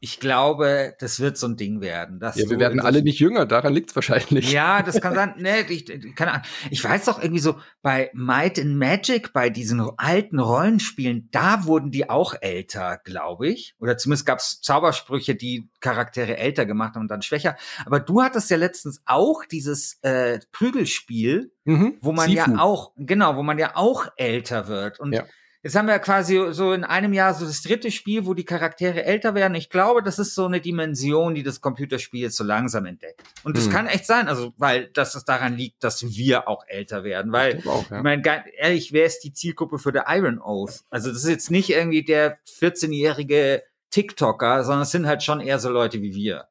[0.00, 2.20] ich glaube, das wird so ein Ding werden.
[2.22, 4.52] ja, wir werden alle nicht jünger, daran liegt es wahrscheinlich.
[4.52, 5.34] Ja, das kann sein.
[5.38, 6.46] nee, ich, keine Ahnung.
[6.70, 11.90] Ich weiß doch irgendwie so, bei Might and Magic, bei diesen alten Rollenspielen, da wurden
[11.90, 13.74] die auch älter, glaube ich.
[13.80, 17.56] Oder zumindest gab es Zaubersprüche, die Charaktere älter gemacht haben und dann schwächer.
[17.84, 22.36] Aber du hattest ja letztens auch dieses äh, Prügelspiel, mhm, wo man Sifu.
[22.52, 25.00] ja auch, genau, wo man ja auch älter wird.
[25.00, 25.24] Und ja.
[25.68, 29.04] Jetzt haben wir quasi so in einem Jahr so das dritte Spiel, wo die Charaktere
[29.04, 29.54] älter werden.
[29.54, 33.20] Ich glaube, das ist so eine Dimension, die das Computerspiel so langsam entdeckt.
[33.44, 33.72] Und das hm.
[33.72, 37.32] kann echt sein, also weil dass es daran liegt, dass wir auch älter werden.
[37.32, 37.98] Weil, ich, auch, ja.
[37.98, 38.22] ich meine,
[38.56, 40.84] ehrlich, wer ist die Zielgruppe für The Iron Oath?
[40.88, 45.58] Also das ist jetzt nicht irgendwie der 14-jährige TikToker, sondern es sind halt schon eher
[45.58, 46.48] so Leute wie wir.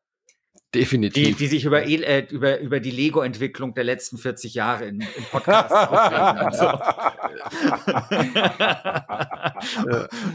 [0.77, 1.25] Definitiv.
[1.25, 5.23] Die, die sich über, äh, über, über die Lego-Entwicklung der letzten 40 Jahre in, in
[5.31, 6.27] Podcasts aufregen.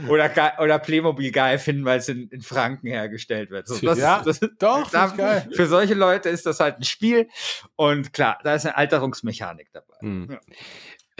[0.08, 3.68] Oder, oder Playmobil geil finden, weil es in, in Franken hergestellt wird.
[3.68, 5.48] So, das, ja, das, doch, das geil.
[5.52, 7.28] Für solche Leute ist das halt ein Spiel.
[7.76, 9.94] Und klar, da ist eine Alterungsmechanik dabei.
[10.00, 10.28] Mhm.
[10.30, 10.40] Ja.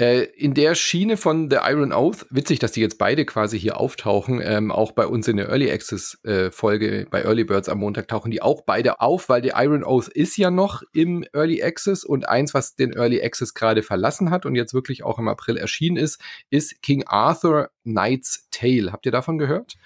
[0.02, 3.78] Äh, in der Schiene von The Iron Oath, witzig, dass die jetzt beide quasi hier
[3.78, 7.78] auftauchen, ähm, auch bei uns in der Early Access äh, Folge bei Early Birds am
[7.78, 11.62] Montag tauchen die auch beide auf, weil The Iron Oath ist ja noch im Early
[11.62, 15.28] Access und eins, was den Early Access gerade verlassen hat und jetzt wirklich auch im
[15.28, 18.90] April erschienen ist, ist King Arthur Knight's Tale.
[18.90, 19.76] Habt ihr davon gehört?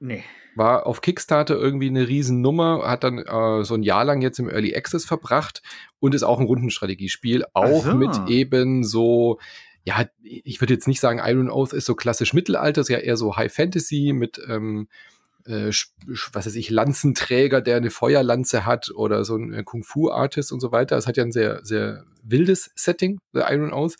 [0.00, 0.24] Nee
[0.58, 4.50] war auf Kickstarter irgendwie eine Riesennummer, hat dann äh, so ein Jahr lang jetzt im
[4.50, 5.62] Early Access verbracht
[6.00, 7.94] und ist auch ein Rundenstrategiespiel, auch so.
[7.94, 9.38] mit eben so
[9.84, 13.16] ja, ich würde jetzt nicht sagen, Iron Oath ist so klassisch Mittelalter, ist ja eher
[13.16, 14.88] so High Fantasy mit ähm,
[15.46, 15.70] äh,
[16.32, 20.98] was weiß ich, Lanzenträger, der eine Feuerlanze hat oder so ein Kung-Fu-Artist und so weiter.
[20.98, 23.94] Es hat ja ein sehr, sehr wildes Setting, The Iron Oath.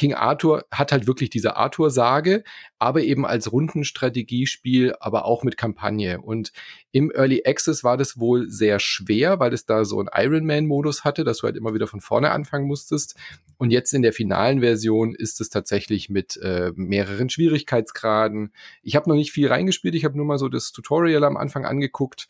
[0.00, 2.42] King Arthur hat halt wirklich diese Arthur-Sage,
[2.78, 6.22] aber eben als Rundenstrategiespiel, aber auch mit Kampagne.
[6.22, 6.52] Und
[6.90, 11.04] im Early Access war das wohl sehr schwer, weil es da so einen Iron Man-Modus
[11.04, 13.14] hatte, dass du halt immer wieder von vorne anfangen musstest.
[13.58, 18.54] Und jetzt in der finalen Version ist es tatsächlich mit äh, mehreren Schwierigkeitsgraden.
[18.82, 21.66] Ich habe noch nicht viel reingespielt, ich habe nur mal so das Tutorial am Anfang
[21.66, 22.26] angeguckt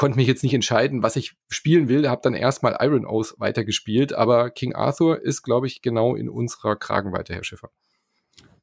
[0.00, 2.08] konnte mich jetzt nicht entscheiden, was ich spielen will.
[2.08, 6.74] Habe dann erstmal Iron Oath weitergespielt, aber King Arthur ist, glaube ich, genau in unserer
[6.74, 7.68] Kragenweite, Herr Schiffer.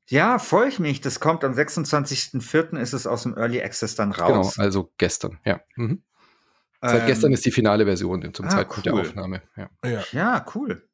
[0.07, 0.99] Ja, freue ich mich.
[0.99, 2.79] Das kommt am 26.04.
[2.79, 4.55] ist es aus dem Early Access dann raus.
[4.55, 5.61] Genau, also gestern, ja.
[5.75, 6.01] Mhm.
[6.81, 8.93] Seit ähm, gestern ist die finale Version zum ah, Zeitpunkt cool.
[8.93, 9.43] der Aufnahme.
[9.55, 9.69] Ja.
[9.85, 10.03] ja.
[10.13, 10.89] ja, cool.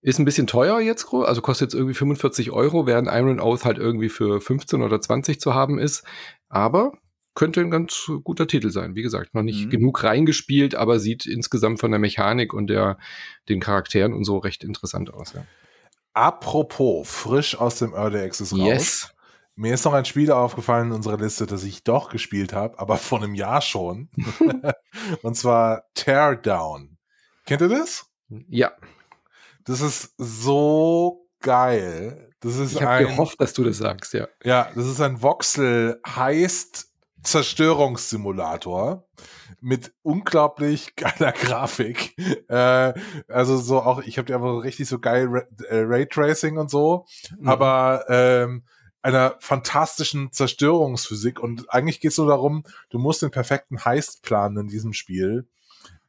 [0.00, 3.78] Ist ein bisschen teuer jetzt, also kostet jetzt irgendwie 45 Euro, während Iron Oath halt
[3.78, 6.04] irgendwie für 15 oder 20 zu haben ist.
[6.48, 6.92] Aber
[7.38, 8.96] könnte ein ganz guter Titel sein.
[8.96, 9.70] Wie gesagt, noch nicht mhm.
[9.70, 12.98] genug reingespielt, aber sieht insgesamt von der Mechanik und der,
[13.48, 15.34] den Charakteren und so recht interessant aus.
[15.34, 15.44] Ja.
[16.14, 18.58] Apropos, frisch aus dem Early Access raus.
[18.58, 19.14] Yes.
[19.54, 22.96] Mir ist noch ein Spiel aufgefallen in unserer Liste, das ich doch gespielt habe, aber
[22.96, 24.10] vor einem Jahr schon.
[25.22, 26.98] und zwar Teardown.
[27.46, 28.06] Kennt ihr das?
[28.48, 28.72] Ja.
[29.64, 32.32] Das ist so geil.
[32.40, 34.26] Das ist ich habe gehofft, dass du das sagst, ja.
[34.42, 36.87] Ja, das ist ein Voxel heißt
[37.22, 39.06] Zerstörungssimulator
[39.60, 42.16] mit unglaublich geiler Grafik.
[42.48, 42.94] Äh,
[43.28, 47.06] also so auch, ich habe die einfach richtig so geil Ray, äh, Raytracing und so,
[47.38, 47.48] mhm.
[47.48, 48.64] aber ähm,
[49.02, 54.58] einer fantastischen Zerstörungsphysik und eigentlich geht es nur darum, du musst den perfekten Heist planen
[54.58, 55.48] in diesem Spiel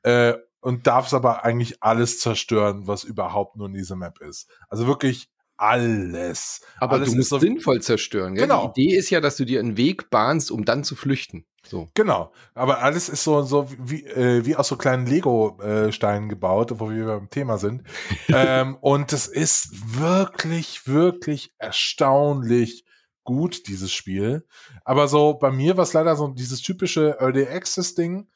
[0.03, 4.49] äh, und darfst aber eigentlich alles zerstören, was überhaupt nur in dieser Map ist.
[4.69, 6.61] Also wirklich alles.
[6.77, 8.35] Aber alles du musst so sinnvoll zerstören.
[8.35, 8.47] Gell?
[8.47, 8.73] Genau.
[8.75, 11.45] Die Idee ist ja, dass du dir einen Weg bahnst, um dann zu flüchten.
[11.67, 11.89] So.
[11.93, 12.31] Genau.
[12.55, 17.05] Aber alles ist so, so wie, äh, wie aus so kleinen Lego-Steinen gebaut, wo wir
[17.05, 17.83] beim Thema sind.
[18.29, 22.85] ähm, und es ist wirklich, wirklich erstaunlich
[23.23, 24.47] gut, dieses Spiel.
[24.85, 28.27] Aber so bei mir war es leider so dieses typische Early Access-Ding.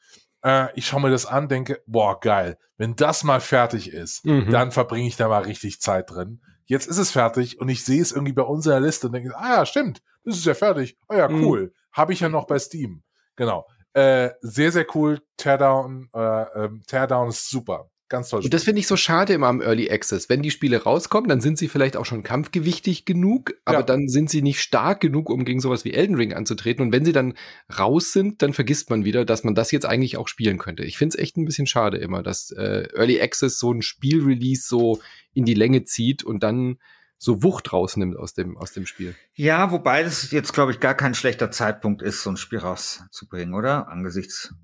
[0.42, 2.58] Äh, ich schaue mir das an, denke, boah, geil.
[2.76, 4.50] Wenn das mal fertig ist, mhm.
[4.50, 8.00] dann verbringe ich da mal richtig Zeit drin jetzt ist es fertig und ich sehe
[8.00, 10.96] es irgendwie bei unserer Liste und denke, ah ja, stimmt, das ist ja fertig.
[11.08, 11.44] Oh ja, mhm.
[11.44, 11.62] cool.
[11.62, 11.70] Mhm.
[11.92, 13.02] Habe ich ja noch bei Steam.
[13.36, 13.66] Genau.
[13.92, 15.20] Äh, sehr, sehr cool.
[15.36, 17.90] Teardown, äh, ähm, Teardown ist super.
[18.14, 18.42] Ganz toll.
[18.44, 20.28] Und das finde ich so schade immer am Early Access.
[20.28, 23.82] Wenn die Spiele rauskommen, dann sind sie vielleicht auch schon kampfgewichtig genug, aber ja.
[23.82, 26.86] dann sind sie nicht stark genug, um gegen sowas wie Elden Ring anzutreten.
[26.86, 27.34] Und wenn sie dann
[27.76, 30.84] raus sind, dann vergisst man wieder, dass man das jetzt eigentlich auch spielen könnte.
[30.84, 34.68] Ich finde es echt ein bisschen schade immer, dass äh, Early Access so ein Spielrelease
[34.68, 35.00] so
[35.32, 36.76] in die Länge zieht und dann
[37.18, 39.16] so Wucht rausnimmt aus dem, aus dem Spiel.
[39.34, 43.54] Ja, wobei das jetzt, glaube ich, gar kein schlechter Zeitpunkt ist, so ein Spiel rauszubringen,
[43.54, 43.88] oder?
[43.88, 44.54] Angesichts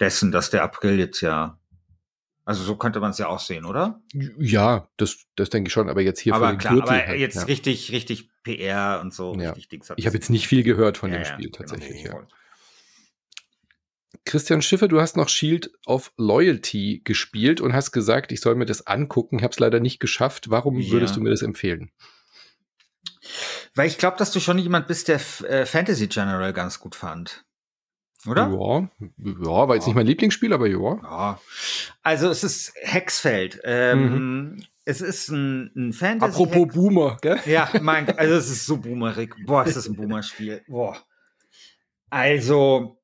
[0.00, 1.60] dessen, dass der April jetzt ja
[2.44, 4.02] also so könnte man es ja auch sehen, oder?
[4.12, 7.20] Ja, das, das denke ich schon, aber jetzt hier aber für klar, Gürtel aber halt,
[7.20, 7.42] jetzt ja.
[7.44, 9.50] richtig, richtig PR und so, ja.
[9.50, 9.92] richtig Dings.
[9.96, 11.58] Ich habe jetzt nicht viel gehört von ja, dem Spiel genau.
[11.58, 12.26] tatsächlich, genau.
[14.26, 18.64] Christian Schiffer, du hast noch Shield of Loyalty gespielt und hast gesagt, ich soll mir
[18.64, 19.38] das angucken.
[19.38, 20.50] Ich habe es leider nicht geschafft.
[20.50, 21.90] Warum würdest du mir das empfehlen?
[23.74, 27.44] Weil ich glaube, dass du schon jemand bist, der äh, Fantasy General ganz gut fand.
[28.26, 28.48] Oder?
[28.48, 29.88] Ja, ja war jetzt ja.
[29.88, 30.98] nicht mein Lieblingsspiel, aber ja.
[31.02, 31.40] ja.
[32.02, 33.60] Also es ist Hexfeld.
[33.64, 34.64] Ähm, mhm.
[34.84, 36.42] Es ist ein, ein Fantasy.
[36.42, 37.40] Apropos Boomer, gell?
[37.46, 39.34] Ja, mein, also es ist so boomerig.
[39.46, 40.62] Boah, ist das ein Boomer-Spiel.
[40.68, 40.98] Boah.
[42.10, 42.98] Also,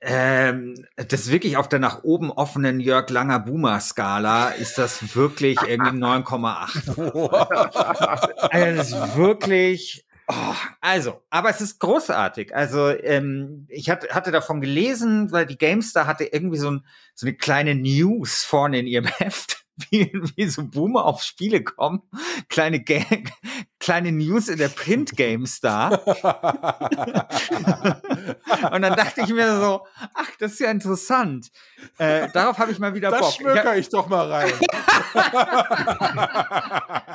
[0.00, 5.90] ähm, das wirklich auf der nach oben offenen Jörg Langer Boomer-Skala ist das wirklich irgendwie
[6.02, 6.98] 9,8.
[8.50, 12.54] also das ist wirklich Oh, also, aber es ist großartig.
[12.54, 17.26] Also, ähm, ich hatte, hatte davon gelesen, weil die GameStar hatte irgendwie so, ein, so
[17.26, 22.02] eine kleine News vorne in ihrem Heft, wie, wie so Boomer auf Spiele kommen.
[22.48, 23.28] Kleine, Gang,
[23.80, 26.06] kleine News in der Print GameStar.
[28.70, 31.50] Und dann dachte ich mir so, ach, das ist ja interessant.
[31.98, 33.30] Äh, darauf habe ich mal wieder das Bock.
[33.30, 34.52] Das schmöker ich, ich doch mal rein.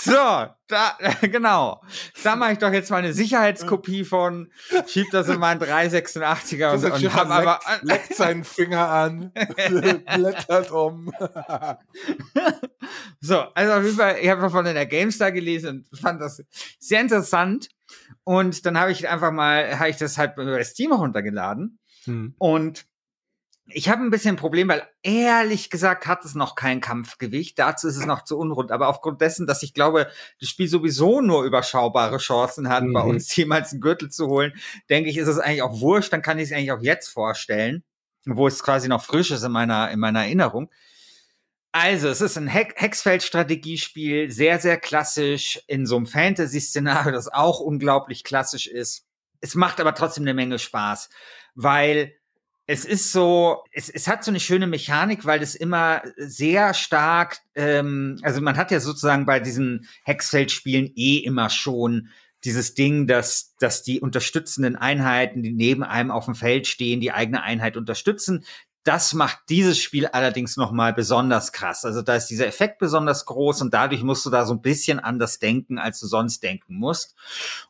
[0.00, 1.82] so, da, genau.
[2.22, 4.50] Da mache ich doch jetzt mal eine Sicherheitskopie von,
[4.86, 7.60] schieb das in meinen 386er und, und hab aber.
[7.82, 9.32] Leckt seinen Finger an,
[10.14, 11.12] blättert um.
[13.20, 16.42] so, also auf jeden Fall, ich habe in der GameStar gelesen und fand das
[16.78, 17.68] sehr interessant.
[18.24, 21.78] Und dann habe ich einfach mal, habe ich das halt bei Steam runtergeladen.
[22.04, 22.34] Hm.
[22.38, 22.86] Und
[23.70, 27.58] ich habe ein bisschen ein Problem, weil ehrlich gesagt hat es noch kein Kampfgewicht.
[27.58, 28.72] Dazu ist es noch zu unrund.
[28.72, 32.94] Aber aufgrund dessen, dass ich glaube, das Spiel sowieso nur überschaubare Chancen hat, mhm.
[32.94, 34.54] bei uns jemals einen Gürtel zu holen,
[34.88, 36.12] denke ich, ist es eigentlich auch wurscht.
[36.12, 37.84] Dann kann ich es eigentlich auch jetzt vorstellen,
[38.24, 40.70] wo es quasi noch frisch ist in meiner, in meiner Erinnerung.
[41.72, 47.60] Also, es ist ein He Hexfeld-Strategiespiel, sehr, sehr klassisch, in so einem Fantasy-Szenario, das auch
[47.60, 49.06] unglaublich klassisch ist.
[49.42, 51.10] Es macht aber trotzdem eine Menge Spaß,
[51.54, 52.14] weil
[52.70, 57.38] es ist so, es, es hat so eine schöne Mechanik, weil es immer sehr stark,
[57.54, 62.10] ähm, also man hat ja sozusagen bei diesen Hexfeldspielen eh immer schon
[62.44, 67.10] dieses Ding, dass, dass die unterstützenden Einheiten, die neben einem auf dem Feld stehen, die
[67.10, 68.44] eigene Einheit unterstützen.
[68.84, 71.86] Das macht dieses Spiel allerdings nochmal besonders krass.
[71.86, 75.00] Also da ist dieser Effekt besonders groß und dadurch musst du da so ein bisschen
[75.00, 77.16] anders denken, als du sonst denken musst.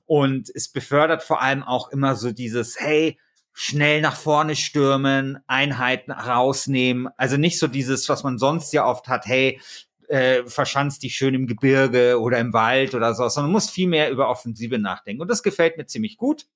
[0.06, 3.16] Und es befördert vor allem auch immer so dieses, hey,
[3.61, 7.09] schnell nach vorne stürmen, Einheiten rausnehmen.
[7.16, 9.61] Also nicht so dieses, was man sonst ja oft hat, hey,
[10.07, 14.12] äh, verschanzt dich schön im Gebirge oder im Wald oder so, sondern muss viel mehr
[14.12, 15.23] über Offensive nachdenken.
[15.23, 16.47] Und das gefällt mir ziemlich gut.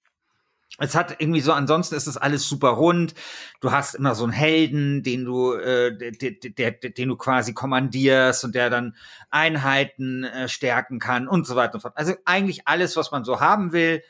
[0.78, 3.14] Es hat irgendwie so, ansonsten ist es alles super rund.
[3.60, 8.44] Du hast immer so einen Helden, den du, äh, der, der, den du quasi kommandierst
[8.44, 8.94] und der dann
[9.28, 11.98] Einheiten äh, stärken kann und so weiter und so fort.
[11.98, 14.04] Also eigentlich alles, was man so haben will.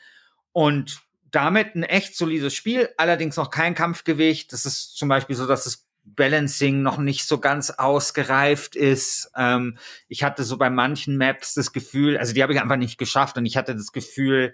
[0.51, 1.01] Und
[1.33, 4.53] damit ein echt solides Spiel, allerdings noch kein Kampfgewicht.
[4.53, 9.31] Das ist zum Beispiel so, dass das Balancing noch nicht so ganz ausgereift ist.
[9.35, 12.97] Ähm, ich hatte so bei manchen Maps das Gefühl, also die habe ich einfach nicht
[12.97, 14.53] geschafft und ich hatte das Gefühl,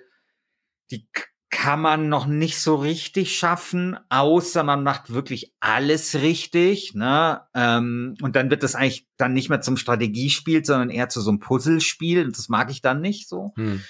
[0.90, 1.08] die
[1.50, 6.94] kann man noch nicht so richtig schaffen, außer man macht wirklich alles richtig.
[6.94, 7.42] Ne?
[7.56, 11.32] Ähm, und dann wird das eigentlich dann nicht mehr zum Strategiespiel, sondern eher zu so
[11.32, 12.24] einem Puzzlespiel.
[12.24, 13.52] Und das mag ich dann nicht so.
[13.56, 13.84] Hm.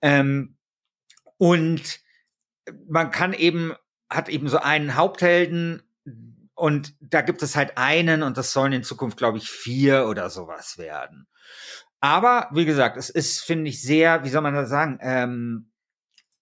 [0.00, 0.56] Ähm,
[1.36, 2.00] und
[2.88, 3.74] man kann eben,
[4.08, 5.82] hat eben so einen Haupthelden
[6.54, 10.28] und da gibt es halt einen und das sollen in Zukunft, glaube ich, vier oder
[10.30, 11.26] sowas werden.
[12.00, 15.70] Aber wie gesagt, es ist, finde ich, sehr, wie soll man das sagen, ähm,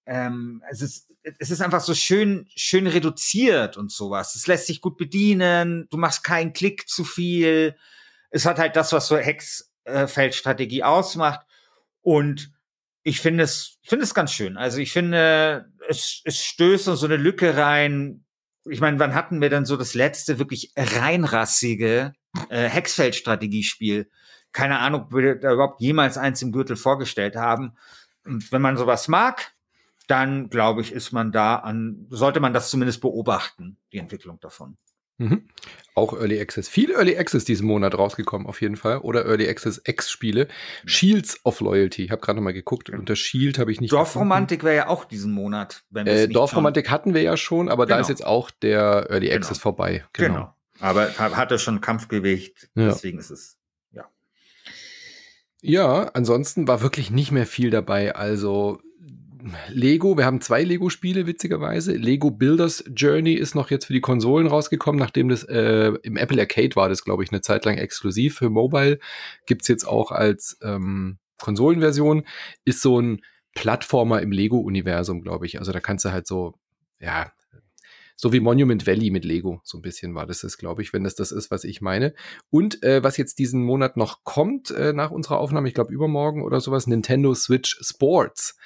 [0.07, 4.35] ähm, es ist es ist einfach so schön schön reduziert und sowas.
[4.35, 5.87] Es lässt sich gut bedienen.
[5.91, 7.77] Du machst keinen Klick zu viel.
[8.31, 11.41] Es hat halt das, was so Hexfeldstrategie ausmacht.
[12.01, 12.53] Und
[13.03, 14.57] ich finde es finde es ganz schön.
[14.57, 18.25] Also ich finde es es stößt so eine Lücke rein.
[18.69, 22.13] Ich meine, wann hatten wir denn so das letzte wirklich reinrassige
[22.51, 24.11] äh, Hexfeldstrategiespiel?
[24.53, 27.77] Keine Ahnung, ob wir da überhaupt jemals eins im Gürtel vorgestellt haben.
[28.25, 29.55] Und wenn man sowas mag,
[30.07, 34.77] dann glaube ich, ist man da an, sollte man das zumindest beobachten, die Entwicklung davon.
[35.19, 35.49] Mhm.
[35.95, 36.69] Auch Early Access.
[36.69, 38.99] Viel Early Access diesen Monat rausgekommen, auf jeden Fall.
[38.99, 40.47] Oder Early Access X-Spiele.
[40.87, 42.05] Shields of Loyalty.
[42.05, 42.89] Ich habe gerade noch mal geguckt.
[42.89, 43.93] Unter Shield habe ich nicht.
[43.93, 45.83] Dorfromantik wäre ja auch diesen Monat.
[45.93, 47.97] Äh, Dorfromantik hatten wir ja schon, aber genau.
[47.97, 49.37] da ist jetzt auch der Early genau.
[49.37, 50.05] Access vorbei.
[50.13, 50.35] Genau.
[50.35, 50.55] genau.
[50.81, 52.71] Aber hatte schon Kampfgewicht.
[52.77, 52.87] Ja.
[52.87, 53.59] Deswegen ist es.
[53.91, 54.05] Ja.
[55.61, 58.15] Ja, ansonsten war wirklich nicht mehr viel dabei.
[58.15, 58.81] Also
[59.69, 61.93] Lego, wir haben zwei Lego-Spiele, witzigerweise.
[61.93, 66.41] Lego Builders Journey ist noch jetzt für die Konsolen rausgekommen, nachdem das äh, im Apple
[66.41, 68.99] Arcade war, das glaube ich eine Zeit lang exklusiv für Mobile.
[69.47, 72.25] Gibt's jetzt auch als ähm, Konsolenversion.
[72.65, 73.21] Ist so ein
[73.55, 75.59] Plattformer im Lego-Universum, glaube ich.
[75.59, 76.55] Also da kannst du halt so,
[77.01, 77.33] ja,
[78.21, 81.05] so wie Monument Valley mit Lego, so ein bisschen war das es, glaube ich, wenn
[81.05, 82.15] das das ist, was ich meine.
[82.51, 86.43] Und äh, was jetzt diesen Monat noch kommt äh, nach unserer Aufnahme, ich glaube übermorgen
[86.43, 88.59] oder sowas, Nintendo Switch Sports.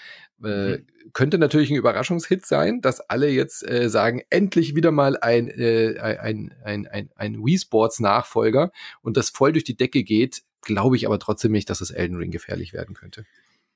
[0.45, 0.87] Äh, mhm.
[1.13, 5.99] könnte natürlich ein Überraschungshit sein, dass alle jetzt äh, sagen, endlich wieder mal ein, äh,
[6.01, 10.97] ein, ein, ein, ein Wii Sports Nachfolger und das voll durch die Decke geht, glaube
[10.97, 13.25] ich aber trotzdem nicht, dass das Elden Ring gefährlich werden könnte.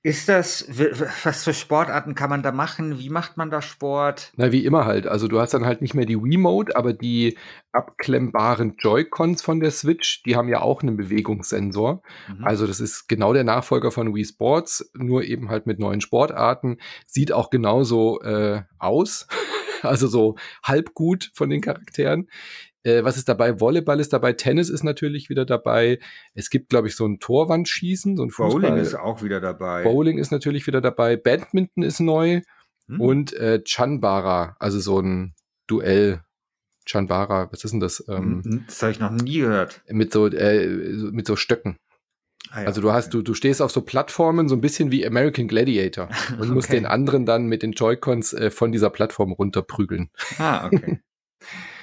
[0.06, 0.68] Ist das,
[1.24, 3.00] was für Sportarten kann man da machen?
[3.00, 4.30] Wie macht man da Sport?
[4.36, 5.08] Na, wie immer halt.
[5.08, 7.36] Also du hast dann halt nicht mehr die Wii-Mode, aber die
[7.72, 12.04] abklemmbaren Joy-Cons von der Switch, die haben ja auch einen Bewegungssensor.
[12.28, 12.44] Mhm.
[12.44, 16.76] Also das ist genau der Nachfolger von Wii Sports, nur eben halt mit neuen Sportarten.
[17.04, 19.26] Sieht auch genauso äh, aus.
[19.82, 22.28] also so halb gut von den Charakteren.
[22.87, 23.59] Äh, was ist dabei?
[23.61, 25.99] Volleyball ist dabei, Tennis ist natürlich wieder dabei.
[26.35, 28.61] Es gibt, glaube ich, so ein Torwandschießen, so ein Fußball.
[28.61, 29.83] Bowling ist auch wieder dabei.
[29.83, 31.16] Bowling ist natürlich wieder dabei.
[31.16, 32.42] Badminton ist neu.
[32.87, 33.01] Hm.
[33.01, 35.35] Und äh, Chanbara, also so ein
[35.66, 36.22] Duell.
[36.85, 38.05] Chanbara, was ist denn das?
[38.09, 39.83] Ähm, hm, das habe ich noch nie gehört.
[39.88, 40.68] Mit so, äh,
[41.11, 41.79] mit so Stöcken.
[42.53, 43.16] Ah, ja, also du hast, okay.
[43.16, 46.51] du, du stehst auf so Plattformen, so ein bisschen wie American Gladiator und okay.
[46.53, 50.11] musst den anderen dann mit den Joy-Cons äh, von dieser Plattform runterprügeln.
[50.38, 51.01] Ah, okay.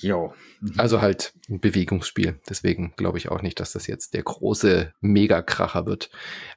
[0.00, 0.32] Jo.
[0.60, 0.74] Mhm.
[0.76, 2.40] Also halt ein Bewegungsspiel.
[2.48, 6.10] Deswegen glaube ich auch nicht, dass das jetzt der große Megakracher wird.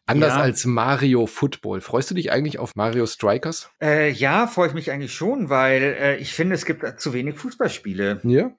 [0.05, 0.41] Anders ja.
[0.41, 1.81] als Mario Football.
[1.81, 3.71] Freust du dich eigentlich auf Mario Strikers?
[3.81, 7.35] Äh, ja, freue ich mich eigentlich schon, weil äh, ich finde, es gibt zu wenig
[7.37, 8.21] Fußballspiele.
[8.23, 8.51] Ja.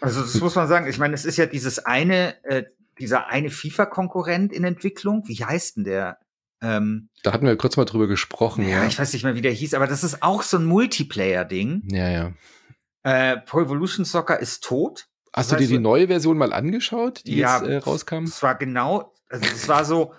[0.00, 0.88] Also das muss man sagen.
[0.88, 2.64] Ich meine, es ist ja dieses eine, äh,
[2.98, 5.22] dieser eine FIFA-Konkurrent in Entwicklung.
[5.26, 6.18] Wie heißt denn der?
[6.62, 8.66] Ähm, da hatten wir kurz mal drüber gesprochen.
[8.68, 10.64] Ja, ja, ich weiß nicht mehr, wie der hieß, aber das ist auch so ein
[10.64, 11.82] Multiplayer-Ding.
[11.90, 12.32] Ja, ja.
[13.06, 15.06] Äh, Pro Evolution Soccer ist tot.
[15.32, 18.24] Hast das du dir die neue Version mal angeschaut, die ja, jetzt äh, rauskam?
[18.24, 20.12] Es war genau, also es war so,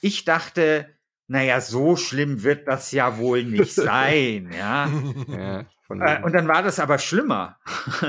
[0.00, 0.88] ich dachte,
[1.28, 4.90] naja, so schlimm wird das ja wohl nicht sein, ja.
[5.28, 7.60] ja äh, und dann war das aber schlimmer.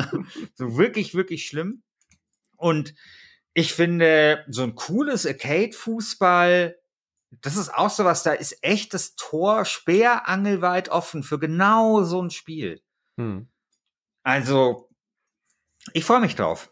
[0.55, 1.83] so wirklich, wirklich schlimm.
[2.57, 2.95] Und
[3.53, 6.75] ich finde, so ein cooles Arcade-Fußball,
[7.41, 12.19] das ist auch so was, da ist echt das Tor speerangelweit offen für genau so
[12.19, 12.81] ein Spiel.
[13.17, 13.47] Hm.
[14.23, 14.89] Also,
[15.93, 16.71] ich freue mich drauf.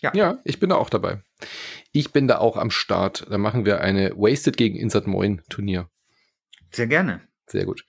[0.00, 0.12] Ja.
[0.14, 1.22] ja, ich bin da auch dabei.
[1.92, 3.26] Ich bin da auch am Start.
[3.30, 5.88] Da machen wir eine Wasted gegen Insert Moin Turnier.
[6.70, 7.22] Sehr gerne.
[7.46, 7.84] Sehr gut.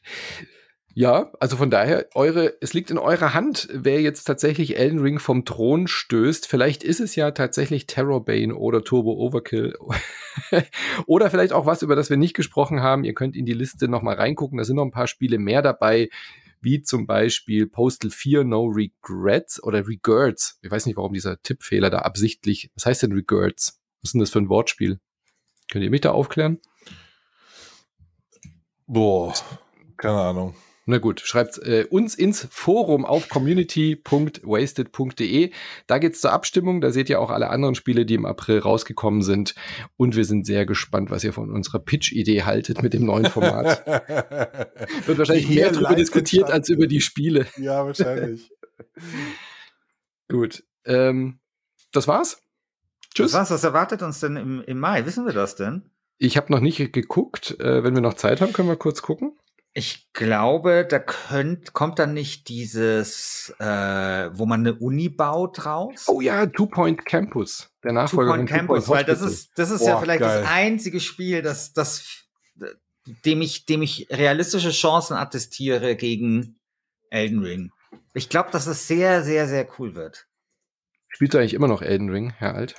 [0.94, 5.20] Ja, also von daher, eure, es liegt in eurer Hand, wer jetzt tatsächlich Elden Ring
[5.20, 6.48] vom Thron stößt.
[6.48, 9.78] Vielleicht ist es ja tatsächlich Terrorbane oder Turbo Overkill.
[11.06, 13.04] oder vielleicht auch was, über das wir nicht gesprochen haben.
[13.04, 14.58] Ihr könnt in die Liste nochmal reingucken.
[14.58, 16.10] Da sind noch ein paar Spiele mehr dabei
[16.62, 20.60] wie zum Beispiel Postal 4 No Regrets oder Regrets.
[20.62, 23.82] Ich weiß nicht, warum dieser Tippfehler da absichtlich, was heißt denn Regrets?
[24.02, 25.00] Was ist denn das für ein Wortspiel?
[25.70, 26.60] Könnt ihr mich da aufklären?
[28.86, 29.34] Boah,
[29.98, 30.56] keine Ahnung.
[30.90, 35.52] Na gut, schreibt äh, uns ins Forum auf community.wasted.de.
[35.86, 36.80] Da geht's zur Abstimmung.
[36.80, 39.54] Da seht ihr auch alle anderen Spiele, die im April rausgekommen sind.
[39.98, 43.86] Und wir sind sehr gespannt, was ihr von unserer Pitch-Idee haltet mit dem neuen Format.
[45.06, 47.48] Wird wahrscheinlich mehr darüber diskutiert als über die Spiele.
[47.58, 48.50] Ja, wahrscheinlich.
[50.30, 50.64] gut.
[50.86, 51.40] Ähm,
[51.92, 52.42] das war's.
[53.14, 53.32] Tschüss.
[53.32, 53.52] Das war's.
[53.52, 55.06] Was erwartet uns denn im, im Mai?
[55.06, 55.82] Wissen wir das denn?
[56.18, 57.60] Ich habe noch nicht geguckt.
[57.60, 59.38] Äh, wenn wir noch Zeit haben, können wir kurz gucken.
[59.78, 63.64] Ich glaube, da könnt, kommt dann nicht dieses, äh,
[64.34, 66.06] wo man eine Uni baut raus.
[66.08, 69.52] Oh ja, Two Point Campus, der Nachfolger Two Point Campus, Two Point weil das ist,
[69.54, 70.42] das ist Boah, ja vielleicht geil.
[70.42, 72.26] das einzige Spiel, das, das,
[73.24, 76.60] dem ich, dem ich realistische Chancen attestiere gegen
[77.12, 77.72] Elden Ring.
[78.16, 80.26] Ich glaube, dass es sehr, sehr, sehr cool wird.
[81.10, 82.74] Spielst du eigentlich immer noch Elden Ring, Herr Alt?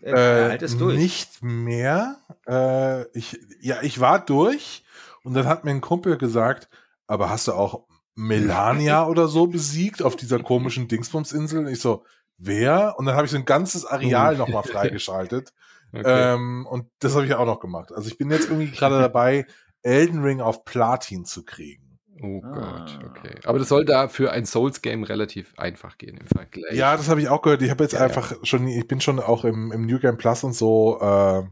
[0.00, 0.96] Äh, Herr Alt ist durch.
[0.96, 2.16] Nicht mehr.
[2.48, 4.82] Äh, ich, ja, ich war durch
[5.22, 6.68] und dann hat mir ein Kumpel gesagt,
[7.06, 11.60] aber hast du auch Melania oder so besiegt auf dieser komischen Dingsbumsinsel?
[11.60, 12.04] Und ich so,
[12.38, 12.94] wer?
[12.98, 15.52] Und dann habe ich so ein ganzes Areal nochmal freigeschaltet.
[15.94, 16.32] Okay.
[16.32, 17.92] Ähm, und das habe ich auch noch gemacht.
[17.92, 19.44] Also ich bin jetzt irgendwie gerade dabei,
[19.82, 21.98] Elden Ring auf Platin zu kriegen.
[22.22, 22.86] Oh ah.
[22.88, 23.34] Gott, okay.
[23.44, 26.74] Aber das soll da für ein Souls-Game relativ einfach gehen im Vergleich.
[26.74, 27.60] Ja, das habe ich auch gehört.
[27.60, 28.36] Ich habe jetzt ja, einfach ja.
[28.42, 31.42] schon, ich bin schon auch im, im New Game Plus und so äh,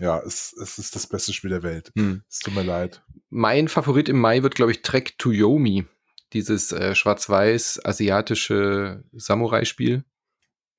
[0.00, 1.92] ja, es, es ist das beste Spiel der Welt.
[1.94, 2.22] Hm.
[2.28, 3.02] Es tut mir leid.
[3.28, 5.86] Mein Favorit im Mai wird, glaube ich, Trek to Yomi.
[6.32, 10.04] Dieses äh, schwarz-weiß asiatische Samurai-Spiel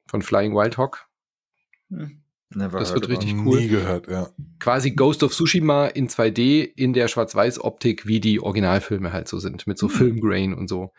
[0.08, 1.08] von Flying Wild Hawk.
[1.90, 2.24] Hm.
[2.50, 3.60] das wird richtig cool.
[3.60, 4.30] Nie gehört, ja.
[4.60, 9.68] Quasi Ghost of Tsushima in 2D in der Schwarz-Weiß-Optik, wie die Originalfilme halt so sind,
[9.68, 9.96] mit so hm.
[9.96, 10.92] Filmgrain und so.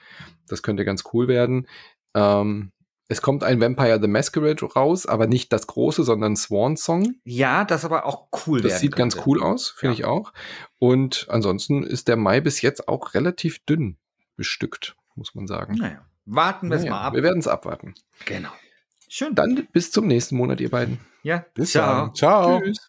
[0.47, 1.67] Das könnte ganz cool werden.
[2.15, 2.73] Ähm,
[3.09, 7.17] es kommt ein Vampire the Masquerade raus, aber nicht das große, sondern Swan Song.
[7.25, 8.63] Ja, das aber auch cool.
[8.63, 9.17] Das sieht könnte.
[9.17, 10.01] ganz cool aus, finde ja.
[10.01, 10.33] ich auch.
[10.79, 13.99] Und ansonsten ist der Mai bis jetzt auch relativ dünn
[14.37, 15.75] bestückt, muss man sagen.
[15.75, 17.15] Naja, warten wir es naja, mal ab.
[17.15, 17.95] Wir werden es abwarten.
[18.25, 18.51] Genau.
[19.09, 19.35] Schön.
[19.35, 20.99] Dann bis zum nächsten Monat, ihr beiden.
[21.23, 22.07] Ja, bis ciao.
[22.07, 22.15] dann.
[22.15, 22.61] Ciao.
[22.61, 22.89] Tschüss.